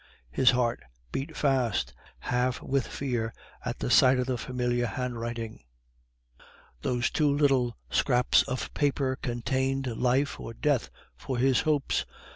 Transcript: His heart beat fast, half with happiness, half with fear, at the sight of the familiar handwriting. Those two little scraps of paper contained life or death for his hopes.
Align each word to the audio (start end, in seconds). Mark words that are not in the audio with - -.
His 0.31 0.49
heart 0.49 0.81
beat 1.11 1.37
fast, 1.37 1.93
half 2.21 2.59
with 2.59 2.87
happiness, 2.87 2.87
half 2.87 2.87
with 2.87 2.87
fear, 2.87 3.33
at 3.63 3.77
the 3.77 3.91
sight 3.91 4.17
of 4.17 4.25
the 4.25 4.35
familiar 4.35 4.87
handwriting. 4.87 5.63
Those 6.81 7.11
two 7.11 7.29
little 7.31 7.77
scraps 7.91 8.41
of 8.41 8.73
paper 8.73 9.15
contained 9.17 9.85
life 9.85 10.39
or 10.39 10.55
death 10.55 10.89
for 11.15 11.37
his 11.37 11.59
hopes. 11.61 12.07